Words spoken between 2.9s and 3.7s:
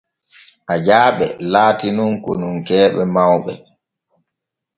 mawɓe.